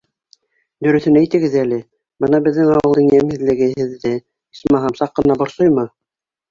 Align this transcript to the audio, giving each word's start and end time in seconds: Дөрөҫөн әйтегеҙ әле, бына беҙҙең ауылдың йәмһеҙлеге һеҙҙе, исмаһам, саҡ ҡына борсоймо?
Дөрөҫөн 0.87 1.19
әйтегеҙ 1.21 1.57
әле, 1.63 1.79
бына 2.25 2.39
беҙҙең 2.49 2.73
ауылдың 2.79 3.13
йәмһеҙлеге 3.15 3.71
һеҙҙе, 3.77 4.19
исмаһам, 4.61 5.01
саҡ 5.03 5.19
ҡына 5.21 5.39
борсоймо? 5.45 5.91